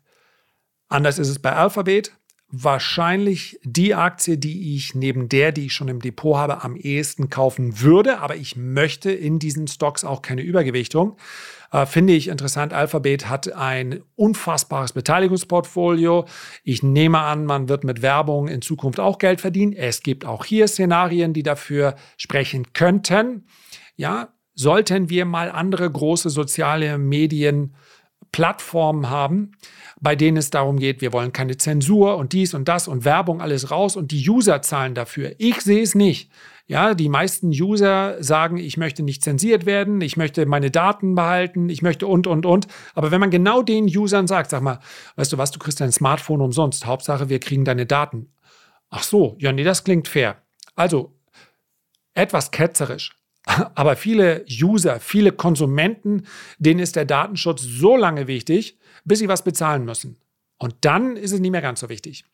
Anders 0.88 1.18
ist 1.18 1.30
es 1.30 1.40
bei 1.40 1.54
Alphabet. 1.54 2.14
Wahrscheinlich 2.48 3.60
die 3.64 3.96
Aktie, 3.96 4.38
die 4.38 4.76
ich 4.76 4.94
neben 4.94 5.30
der, 5.30 5.52
die 5.52 5.66
ich 5.66 5.74
schon 5.74 5.88
im 5.88 6.00
Depot 6.00 6.38
habe, 6.38 6.64
am 6.64 6.76
ehesten 6.76 7.30
kaufen 7.30 7.80
würde. 7.82 8.20
Aber 8.20 8.36
ich 8.36 8.56
möchte 8.56 9.12
in 9.12 9.40
diesen 9.40 9.68
Stocks 9.68 10.04
auch 10.04 10.22
keine 10.22 10.42
Übergewichtung. 10.42 11.18
Äh, 11.76 11.86
finde 11.86 12.14
ich 12.14 12.30
interessant. 12.30 12.72
Alphabet 12.72 13.28
hat 13.28 13.52
ein 13.52 14.02
unfassbares 14.16 14.94
Beteiligungsportfolio. 14.94 16.26
Ich 16.64 16.84
nehme 16.84 17.20
an, 17.20 17.46
man 17.46 17.68
wird 17.68 17.84
mit 17.84 18.02
Werbung 18.02 18.48
in 18.48 18.62
Zukunft 18.62 18.98
auch 18.98 19.18
Geld 19.18 19.42
verdienen. 19.42 19.74
Es 19.74 20.02
gibt 20.02 20.24
auch 20.24 20.46
hier 20.46 20.70
Szenarien, 20.70 21.34
die 21.34 21.44
dafür 21.44 21.96
sprechen 22.16 22.72
könnten. 22.72 23.46
Ja, 23.98 24.30
sollten 24.54 25.10
wir 25.10 25.26
mal 25.26 25.52
andere 25.52 25.92
große 25.92 26.30
soziale 26.30 26.98
Medien 26.98 27.76
Plattformen 28.32 29.10
haben, 29.10 29.52
bei 30.00 30.16
denen 30.16 30.38
es 30.38 30.50
darum 30.50 30.78
geht, 30.78 31.02
wir 31.02 31.14
wollen 31.14 31.34
keine 31.34 31.58
Zensur 31.58 32.18
und 32.18 32.32
dies 32.34 32.54
und 32.54 32.68
das 32.68 32.88
und 32.88 33.06
Werbung 33.06 33.42
alles 33.42 33.72
raus 33.72 33.96
und 33.96 34.12
die 34.12 34.30
User 34.30 34.62
zahlen 34.62 34.94
dafür. 34.94 35.34
Ich 35.40 35.62
sehe 35.62 35.82
es 35.82 35.96
nicht. 35.96 36.32
Ja, 36.68 36.96
die 36.96 37.10
meisten 37.10 37.50
User 37.50 38.22
sagen, 38.24 38.58
ich 38.58 38.76
möchte 38.78 39.04
nicht 39.04 39.24
zensiert 39.24 39.68
werden, 39.68 40.02
ich 40.02 40.18
möchte 40.18 40.48
meine 40.48 40.72
Daten 40.72 41.14
behalten, 41.14 41.70
ich 41.70 41.84
möchte 41.84 42.08
und, 42.08 42.26
und, 42.26 42.46
und. 42.48 42.68
Aber 42.96 43.12
wenn 43.12 43.20
man 43.20 43.30
genau 43.30 43.62
den 43.62 43.86
Usern 43.86 44.26
sagt, 44.26 44.50
sag 44.50 44.64
mal, 44.64 44.80
weißt 45.16 45.32
du 45.32 45.38
was, 45.38 45.52
du 45.52 45.60
kriegst 45.60 45.80
dein 45.80 45.92
Smartphone 45.92 46.42
umsonst, 46.42 46.88
Hauptsache, 46.88 47.30
wir 47.30 47.40
kriegen 47.40 47.66
deine 47.66 47.86
Daten. 47.86 48.32
Ach 48.90 49.04
so, 49.04 49.36
ja, 49.40 49.52
nee, 49.52 49.64
das 49.64 49.84
klingt 49.84 50.08
fair. 50.08 50.42
Also, 50.76 51.14
etwas 52.16 52.50
ketzerisch. 52.50 53.16
Aber 53.76 53.96
viele 53.96 54.44
User, 54.50 55.00
viele 55.00 55.32
Konsumenten, 55.32 56.26
denen 56.58 56.80
ist 56.80 56.96
der 56.96 57.06
Datenschutz 57.06 57.62
so 57.62 57.96
lange 57.96 58.26
wichtig, 58.26 58.80
bis 59.04 59.20
sie 59.20 59.28
was 59.28 59.44
bezahlen 59.44 59.86
müssen. 59.86 60.18
Und 60.58 60.76
dann 60.82 61.16
ist 61.16 61.32
es 61.32 61.40
nicht 61.40 61.52
mehr 61.52 61.62
ganz 61.62 61.82
so 61.82 61.90
wichtig. 61.90 62.26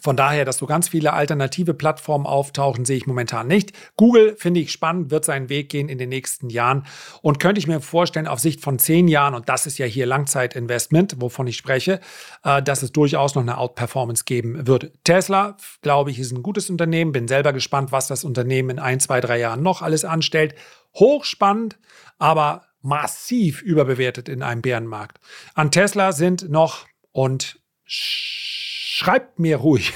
Von 0.00 0.16
daher, 0.16 0.44
dass 0.44 0.58
so 0.58 0.66
ganz 0.66 0.88
viele 0.88 1.12
alternative 1.12 1.74
Plattformen 1.74 2.26
auftauchen, 2.26 2.84
sehe 2.84 2.96
ich 2.96 3.06
momentan 3.06 3.46
nicht. 3.46 3.72
Google 3.96 4.36
finde 4.36 4.60
ich 4.60 4.72
spannend, 4.72 5.10
wird 5.10 5.24
seinen 5.24 5.48
Weg 5.48 5.68
gehen 5.68 5.88
in 5.88 5.98
den 5.98 6.08
nächsten 6.08 6.50
Jahren 6.50 6.86
und 7.22 7.40
könnte 7.40 7.58
ich 7.58 7.66
mir 7.66 7.80
vorstellen, 7.80 8.26
auf 8.26 8.40
Sicht 8.40 8.60
von 8.60 8.78
zehn 8.78 9.08
Jahren, 9.08 9.34
und 9.34 9.48
das 9.48 9.66
ist 9.66 9.78
ja 9.78 9.86
hier 9.86 10.06
Langzeitinvestment, 10.06 11.20
wovon 11.20 11.46
ich 11.46 11.56
spreche, 11.56 12.00
äh, 12.44 12.62
dass 12.62 12.82
es 12.82 12.92
durchaus 12.92 13.34
noch 13.34 13.42
eine 13.42 13.58
Outperformance 13.58 14.24
geben 14.24 14.66
würde. 14.66 14.92
Tesla, 15.04 15.56
glaube 15.82 16.10
ich, 16.10 16.18
ist 16.18 16.32
ein 16.32 16.42
gutes 16.42 16.70
Unternehmen. 16.70 17.12
Bin 17.12 17.28
selber 17.28 17.52
gespannt, 17.52 17.92
was 17.92 18.06
das 18.06 18.24
Unternehmen 18.24 18.70
in 18.70 18.78
ein, 18.78 19.00
zwei, 19.00 19.20
drei 19.20 19.38
Jahren 19.38 19.62
noch 19.62 19.82
alles 19.82 20.04
anstellt. 20.04 20.54
Hochspannend, 20.94 21.78
aber 22.18 22.66
massiv 22.82 23.62
überbewertet 23.62 24.28
in 24.28 24.42
einem 24.42 24.62
Bärenmarkt. 24.62 25.18
An 25.54 25.70
Tesla 25.70 26.12
sind 26.12 26.48
noch 26.48 26.86
und 27.12 27.55
schreibt 27.86 29.38
mir 29.38 29.58
ruhig, 29.58 29.92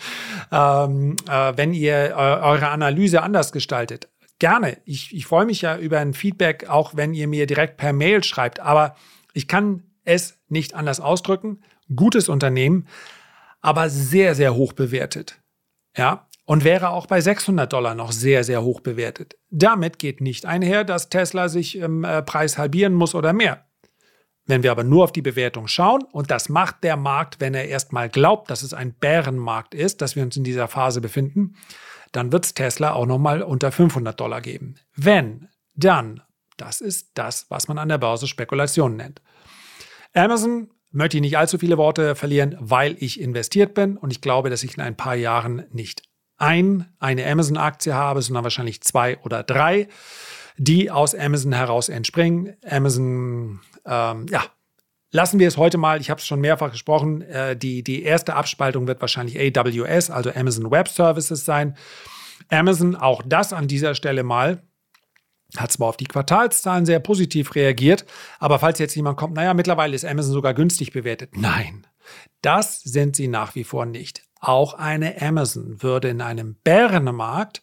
ähm, 0.52 1.16
äh, 1.28 1.52
wenn 1.56 1.72
ihr 1.72 2.10
äh, 2.10 2.12
eure 2.12 2.68
Analyse 2.68 3.22
anders 3.22 3.52
gestaltet. 3.52 4.08
Gerne. 4.38 4.78
Ich, 4.84 5.14
ich 5.14 5.26
freue 5.26 5.44
mich 5.44 5.62
ja 5.62 5.76
über 5.76 5.98
ein 5.98 6.14
Feedback, 6.14 6.68
auch 6.68 6.96
wenn 6.96 7.12
ihr 7.12 7.28
mir 7.28 7.46
direkt 7.46 7.76
per 7.76 7.92
Mail 7.92 8.24
schreibt. 8.24 8.58
Aber 8.60 8.96
ich 9.34 9.48
kann 9.48 9.82
es 10.04 10.38
nicht 10.48 10.74
anders 10.74 11.00
ausdrücken. 11.00 11.62
Gutes 11.94 12.28
Unternehmen, 12.28 12.86
aber 13.60 13.90
sehr, 13.90 14.34
sehr 14.34 14.54
hoch 14.54 14.72
bewertet. 14.72 15.40
Ja, 15.96 16.28
und 16.44 16.64
wäre 16.64 16.90
auch 16.90 17.06
bei 17.06 17.20
600 17.20 17.72
Dollar 17.72 17.94
noch 17.94 18.12
sehr, 18.12 18.42
sehr 18.42 18.62
hoch 18.62 18.80
bewertet. 18.80 19.36
Damit 19.50 19.98
geht 19.98 20.20
nicht 20.20 20.46
einher, 20.46 20.84
dass 20.84 21.08
Tesla 21.08 21.48
sich 21.48 21.76
im 21.76 22.04
äh, 22.04 22.22
Preis 22.22 22.58
halbieren 22.58 22.94
muss 22.94 23.14
oder 23.14 23.32
mehr. 23.32 23.66
Wenn 24.50 24.64
wir 24.64 24.72
aber 24.72 24.82
nur 24.82 25.04
auf 25.04 25.12
die 25.12 25.22
Bewertung 25.22 25.68
schauen, 25.68 26.02
und 26.10 26.32
das 26.32 26.48
macht 26.48 26.82
der 26.82 26.96
Markt, 26.96 27.38
wenn 27.38 27.54
er 27.54 27.68
erstmal 27.68 28.08
glaubt, 28.08 28.50
dass 28.50 28.64
es 28.64 28.74
ein 28.74 28.92
Bärenmarkt 28.92 29.74
ist, 29.74 30.02
dass 30.02 30.16
wir 30.16 30.24
uns 30.24 30.36
in 30.36 30.42
dieser 30.42 30.66
Phase 30.66 31.00
befinden, 31.00 31.54
dann 32.10 32.32
wird 32.32 32.46
es 32.46 32.54
Tesla 32.54 32.94
auch 32.94 33.06
nochmal 33.06 33.42
unter 33.42 33.70
500 33.70 34.18
Dollar 34.18 34.40
geben. 34.40 34.74
Wenn, 34.96 35.46
dann, 35.74 36.20
das 36.56 36.80
ist 36.80 37.12
das, 37.14 37.46
was 37.48 37.68
man 37.68 37.78
an 37.78 37.90
der 37.90 37.98
Börse 37.98 38.26
Spekulation 38.26 38.96
nennt. 38.96 39.22
Amazon 40.14 40.70
möchte 40.90 41.18
ich 41.18 41.20
nicht 41.20 41.38
allzu 41.38 41.56
viele 41.56 41.78
Worte 41.78 42.16
verlieren, 42.16 42.56
weil 42.58 42.96
ich 42.98 43.20
investiert 43.20 43.74
bin 43.74 43.96
und 43.96 44.10
ich 44.10 44.20
glaube, 44.20 44.50
dass 44.50 44.64
ich 44.64 44.76
in 44.76 44.82
ein 44.82 44.96
paar 44.96 45.14
Jahren 45.14 45.64
nicht 45.70 46.02
ein, 46.38 46.92
eine 46.98 47.24
Amazon-Aktie 47.24 47.94
habe, 47.94 48.20
sondern 48.20 48.42
wahrscheinlich 48.42 48.82
zwei 48.82 49.16
oder 49.18 49.44
drei, 49.44 49.86
die 50.62 50.90
aus 50.90 51.14
Amazon 51.14 51.52
heraus 51.52 51.88
entspringen. 51.88 52.54
Amazon 52.68 53.60
ähm, 53.86 54.26
ja, 54.28 54.44
lassen 55.10 55.38
wir 55.38 55.48
es 55.48 55.56
heute 55.56 55.78
mal. 55.78 56.02
Ich 56.02 56.10
habe 56.10 56.20
es 56.20 56.26
schon 56.26 56.42
mehrfach 56.42 56.70
gesprochen. 56.70 57.22
Äh, 57.22 57.56
die, 57.56 57.82
die 57.82 58.02
erste 58.02 58.34
Abspaltung 58.34 58.86
wird 58.86 59.00
wahrscheinlich 59.00 59.38
AWS, 59.38 60.10
also 60.10 60.30
Amazon 60.34 60.70
Web 60.70 60.88
Services 60.88 61.46
sein. 61.46 61.78
Amazon, 62.50 62.94
auch 62.94 63.22
das 63.24 63.54
an 63.54 63.68
dieser 63.68 63.94
Stelle 63.94 64.22
mal, 64.22 64.62
hat 65.56 65.72
zwar 65.72 65.88
auf 65.88 65.96
die 65.96 66.04
Quartalszahlen 66.04 66.84
sehr 66.84 67.00
positiv 67.00 67.54
reagiert, 67.54 68.04
aber 68.38 68.58
falls 68.58 68.78
jetzt 68.78 68.94
jemand 68.94 69.16
kommt, 69.16 69.34
naja, 69.34 69.54
mittlerweile 69.54 69.94
ist 69.94 70.04
Amazon 70.04 70.34
sogar 70.34 70.52
günstig 70.52 70.92
bewertet. 70.92 71.30
Nein, 71.36 71.86
das 72.42 72.80
sind 72.82 73.16
sie 73.16 73.28
nach 73.28 73.54
wie 73.54 73.64
vor 73.64 73.86
nicht. 73.86 74.24
Auch 74.40 74.74
eine 74.74 75.20
Amazon 75.22 75.82
würde 75.82 76.10
in 76.10 76.20
einem 76.20 76.56
Bärenmarkt 76.62 77.62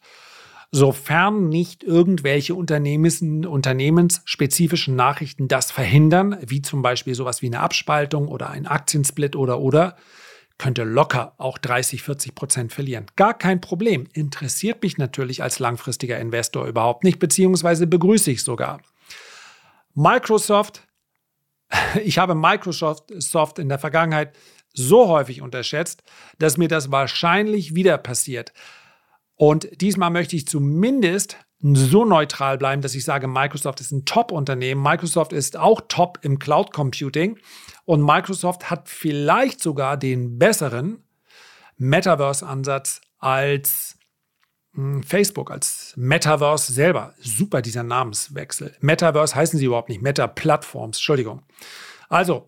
sofern 0.72 1.50
nicht 1.50 1.84
irgendwelche 1.84 2.56
Unternehmens 2.56 3.22
unternehmensspezifischen 3.22 4.96
Nachrichten 4.96 5.48
das 5.48 5.72
verhindern, 5.72 6.38
wie 6.46 6.62
zum 6.62 6.82
Beispiel 6.82 7.16
sowas 7.16 7.42
wie 7.42 7.48
eine 7.48 7.62
Abspaltung 7.62 8.28
oder 8.28 8.50
ein 8.50 8.68
Aktiensplit 8.68 9.36
oder 9.36 9.60
oder, 9.60 9.96
könnte 10.58 10.84
locker 10.84 11.34
auch 11.38 11.58
30, 11.58 12.02
40 12.02 12.36
Prozent 12.36 12.74
verlieren. 12.74 13.06
Gar 13.16 13.38
kein 13.38 13.62
Problem. 13.62 14.08
Interessiert 14.14 14.82
mich 14.82 14.98
natürlich 14.98 15.44
als 15.44 15.60
langfristiger 15.60 16.20
Investor 16.20 16.66
überhaupt 16.68 17.04
nicht, 17.04 17.20
beziehungsweise 17.20 17.86
begrüße 17.88 18.32
ich 18.32 18.44
sogar. 18.44 18.82
Microsoft, 19.94 20.88
ich 22.04 22.18
habe 22.18 22.36
Microsoft 22.36 23.60
in 23.60 23.70
der 23.70 23.80
Vergangenheit 23.80 24.36
so 24.74 25.08
häufig 25.08 25.42
unterschätzt, 25.42 26.04
dass 26.40 26.58
mir 26.58 26.68
das 26.68 26.92
wahrscheinlich 26.92 27.74
wieder 27.76 27.98
passiert. 27.98 28.54
Und 29.38 29.82
diesmal 29.82 30.10
möchte 30.10 30.36
ich 30.36 30.48
zumindest 30.48 31.38
so 31.60 32.06
neutral 32.06 32.58
bleiben, 32.58 32.82
dass 32.82 32.94
ich 32.94 33.04
sage, 33.04 33.28
Microsoft 33.28 33.82
ist 33.82 33.92
ein 33.92 34.06
Top-Unternehmen. 34.06 34.82
Microsoft 34.82 35.34
ist 35.34 35.58
auch 35.58 35.82
top 35.88 36.20
im 36.22 36.38
Cloud 36.38 36.72
Computing. 36.72 37.40
Und 37.86 38.04
Microsoft 38.04 38.70
hat 38.70 38.90
vielleicht 38.90 39.62
sogar 39.62 39.98
den 39.98 40.38
besseren 40.38 41.04
Metaverse-Ansatz 41.78 43.02
als 43.20 43.98
hm, 44.74 45.02
Facebook, 45.04 45.50
als 45.50 45.94
Metaverse 45.96 46.74
selber. 46.74 47.14
Super, 47.20 47.62
dieser 47.62 47.84
Namenswechsel. 47.84 48.76
Metaverse 48.82 49.36
heißen 49.36 49.58
sie 49.58 49.66
überhaupt 49.66 49.90
nicht. 49.90 50.02
Meta-Plattforms, 50.02 50.98
Entschuldigung. 50.98 51.44
Also, 52.10 52.48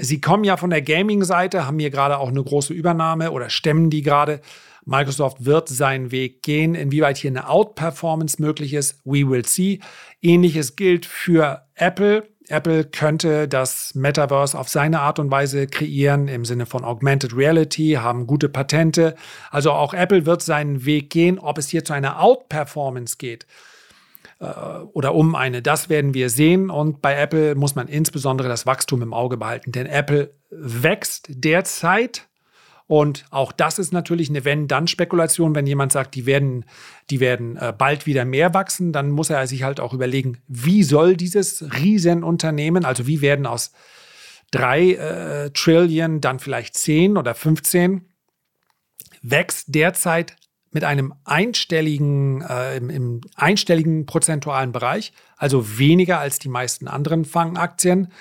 Sie 0.00 0.20
kommen 0.20 0.44
ja 0.44 0.56
von 0.56 0.70
der 0.70 0.80
Gaming-Seite, 0.80 1.66
haben 1.66 1.80
hier 1.80 1.90
gerade 1.90 2.18
auch 2.18 2.28
eine 2.28 2.42
große 2.42 2.72
Übernahme 2.72 3.32
oder 3.32 3.50
stemmen 3.50 3.90
die 3.90 4.02
gerade. 4.02 4.40
Microsoft 4.84 5.44
wird 5.44 5.68
seinen 5.68 6.12
Weg 6.12 6.42
gehen. 6.42 6.76
Inwieweit 6.76 7.16
hier 7.16 7.32
eine 7.32 7.48
Outperformance 7.48 8.40
möglich 8.40 8.74
ist, 8.74 9.00
we 9.04 9.28
will 9.28 9.44
see. 9.44 9.80
Ähnliches 10.22 10.76
gilt 10.76 11.04
für 11.04 11.66
Apple. 11.74 12.28
Apple 12.46 12.84
könnte 12.84 13.48
das 13.48 13.94
Metaverse 13.96 14.56
auf 14.56 14.68
seine 14.68 15.00
Art 15.00 15.18
und 15.18 15.32
Weise 15.32 15.66
kreieren, 15.66 16.28
im 16.28 16.44
Sinne 16.44 16.64
von 16.64 16.84
Augmented 16.84 17.36
Reality, 17.36 17.98
haben 18.00 18.28
gute 18.28 18.48
Patente. 18.48 19.16
Also 19.50 19.72
auch 19.72 19.94
Apple 19.94 20.26
wird 20.26 20.42
seinen 20.42 20.86
Weg 20.86 21.10
gehen. 21.10 21.40
Ob 21.40 21.58
es 21.58 21.68
hier 21.68 21.84
zu 21.84 21.92
einer 21.92 22.22
Outperformance 22.22 23.16
geht 23.18 23.46
oder 24.40 25.14
um 25.14 25.34
eine, 25.34 25.62
das 25.62 25.88
werden 25.88 26.14
wir 26.14 26.30
sehen. 26.30 26.70
Und 26.70 27.02
bei 27.02 27.14
Apple 27.14 27.54
muss 27.54 27.74
man 27.74 27.88
insbesondere 27.88 28.48
das 28.48 28.66
Wachstum 28.66 29.02
im 29.02 29.12
Auge 29.12 29.36
behalten, 29.36 29.72
denn 29.72 29.86
Apple 29.86 30.34
wächst 30.50 31.26
derzeit 31.28 32.28
und 32.88 33.26
auch 33.28 33.52
das 33.52 33.78
ist 33.78 33.92
natürlich 33.92 34.30
eine 34.30 34.46
Wenn-Dann-Spekulation. 34.46 35.54
Wenn 35.54 35.66
jemand 35.66 35.92
sagt, 35.92 36.14
die 36.14 36.24
werden, 36.24 36.64
die 37.10 37.20
werden 37.20 37.56
äh, 37.58 37.72
bald 37.76 38.06
wieder 38.06 38.24
mehr 38.24 38.54
wachsen, 38.54 38.94
dann 38.94 39.10
muss 39.10 39.28
er 39.28 39.46
sich 39.46 39.62
halt 39.62 39.78
auch 39.78 39.92
überlegen, 39.92 40.38
wie 40.48 40.82
soll 40.82 41.14
dieses 41.14 41.62
Riesenunternehmen, 41.74 42.86
also 42.86 43.06
wie 43.06 43.20
werden 43.20 43.44
aus 43.44 43.72
drei 44.50 44.92
äh, 44.92 45.50
Trillion 45.50 46.22
dann 46.22 46.38
vielleicht 46.38 46.78
zehn 46.78 47.18
oder 47.18 47.34
15, 47.34 48.08
wächst 49.20 49.74
derzeit 49.74 50.36
mit 50.70 50.84
einem 50.84 51.14
einstelligen, 51.24 52.42
äh, 52.42 52.76
im, 52.76 52.90
im, 52.90 53.20
einstelligen 53.34 54.06
prozentualen 54.06 54.72
Bereich, 54.72 55.12
also 55.36 55.78
weniger 55.78 56.18
als 56.18 56.38
die 56.38 56.48
meisten 56.48 56.88
anderen 56.88 57.24
Fangaktien, 57.24 58.12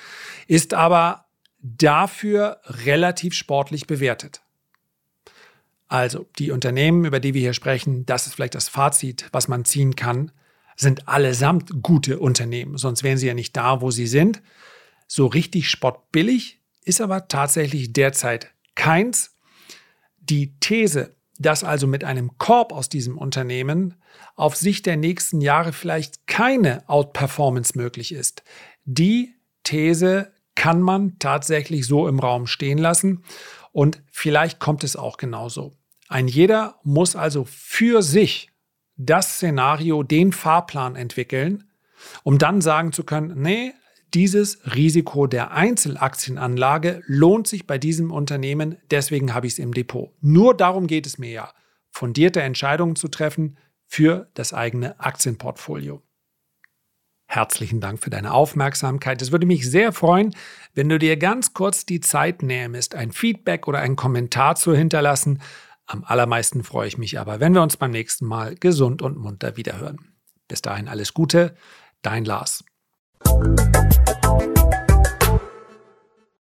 ist 0.47 0.73
aber 0.73 1.25
dafür 1.59 2.61
relativ 2.65 3.33
sportlich 3.33 3.87
bewertet. 3.87 4.41
Also 5.87 6.27
die 6.37 6.51
Unternehmen, 6.51 7.05
über 7.05 7.19
die 7.19 7.33
wir 7.33 7.41
hier 7.41 7.53
sprechen, 7.53 8.05
das 8.05 8.27
ist 8.27 8.35
vielleicht 8.35 8.55
das 8.55 8.69
Fazit, 8.69 9.27
was 9.31 9.47
man 9.47 9.65
ziehen 9.65 9.95
kann, 9.95 10.31
sind 10.75 11.07
allesamt 11.07 11.81
gute 11.81 12.19
Unternehmen, 12.19 12.77
sonst 12.77 13.03
wären 13.03 13.17
sie 13.17 13.27
ja 13.27 13.33
nicht 13.33 13.57
da, 13.57 13.81
wo 13.81 13.89
sie 13.89 14.07
sind. 14.07 14.41
So 15.07 15.25
richtig 15.25 15.69
spottbillig 15.69 16.61
ist 16.83 17.01
aber 17.01 17.27
tatsächlich 17.27 17.93
derzeit 17.93 18.51
keins. 18.75 19.35
Die 20.19 20.57
These, 20.59 21.15
dass 21.39 21.63
also 21.63 21.87
mit 21.87 22.03
einem 22.03 22.37
Korb 22.37 22.71
aus 22.71 22.89
diesem 22.89 23.17
Unternehmen 23.17 23.95
auf 24.35 24.55
Sicht 24.55 24.85
der 24.85 24.97
nächsten 24.97 25.41
Jahre 25.41 25.73
vielleicht 25.73 26.27
keine 26.27 26.87
Outperformance 26.89 27.77
möglich 27.77 28.13
ist, 28.13 28.43
die 28.85 29.35
These 29.63 30.31
kann 30.55 30.81
man 30.81 31.19
tatsächlich 31.19 31.85
so 31.85 32.07
im 32.07 32.19
Raum 32.19 32.47
stehen 32.47 32.79
lassen. 32.79 33.23
Und 33.71 34.01
vielleicht 34.11 34.59
kommt 34.59 34.83
es 34.83 34.95
auch 34.95 35.17
genauso. 35.17 35.73
Ein 36.09 36.27
jeder 36.27 36.79
muss 36.83 37.15
also 37.15 37.45
für 37.45 38.01
sich 38.01 38.49
das 38.95 39.35
Szenario, 39.35 40.01
den 40.01 40.31
Fahrplan 40.31 40.95
entwickeln, 40.95 41.65
um 42.23 42.39
dann 42.39 42.61
sagen 42.61 42.91
zu 42.91 43.03
können, 43.03 43.39
nee, 43.39 43.73
dieses 44.13 44.59
Risiko 44.75 45.27
der 45.27 45.51
Einzelaktienanlage 45.51 47.01
lohnt 47.07 47.47
sich 47.47 47.67
bei 47.67 47.77
diesem 47.77 48.11
Unternehmen, 48.11 48.77
deswegen 48.89 49.33
habe 49.33 49.47
ich 49.47 49.53
es 49.53 49.59
im 49.59 49.73
Depot. 49.73 50.11
Nur 50.21 50.55
darum 50.55 50.87
geht 50.87 51.05
es 51.05 51.17
mir 51.17 51.31
ja, 51.31 51.53
fundierte 51.89 52.41
Entscheidungen 52.41 52.95
zu 52.95 53.09
treffen 53.09 53.57
für 53.85 54.29
das 54.33 54.53
eigene 54.53 54.99
Aktienportfolio. 54.99 56.01
Herzlichen 57.29 57.81
Dank 57.81 58.01
für 58.01 58.09
deine 58.09 58.33
Aufmerksamkeit. 58.33 59.21
Es 59.21 59.33
würde 59.33 59.45
mich 59.45 59.69
sehr 59.69 59.91
freuen, 59.91 60.33
wenn 60.73 60.87
du 60.87 60.97
dir 60.97 61.17
ganz 61.17 61.53
kurz 61.53 61.85
die 61.85 61.99
Zeit 61.99 62.41
nähmest, 62.41 62.95
ein 62.95 63.11
Feedback 63.11 63.67
oder 63.67 63.79
einen 63.79 63.97
Kommentar 63.97 64.55
zu 64.55 64.73
hinterlassen. 64.73 65.41
Am 65.85 66.05
allermeisten 66.05 66.63
freue 66.63 66.87
ich 66.87 66.97
mich 66.97 67.19
aber, 67.19 67.41
wenn 67.41 67.53
wir 67.53 67.61
uns 67.61 67.75
beim 67.75 67.91
nächsten 67.91 68.25
Mal 68.25 68.55
gesund 68.55 69.01
und 69.01 69.17
munter 69.17 69.57
wiederhören. 69.57 69.97
Bis 70.47 70.61
dahin 70.61 70.87
alles 70.87 71.13
Gute, 71.13 71.55
dein 72.01 72.23
Lars. 72.23 72.63
Thank 73.25 73.97
you. 73.97 74.06